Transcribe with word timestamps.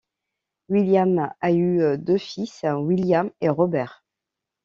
William 0.69 1.31
a 1.43 1.51
eu 1.51 1.95
deux 1.99 2.17
fils, 2.17 2.63
William 2.75 3.29
et 3.39 3.49
Robert. 3.49 4.03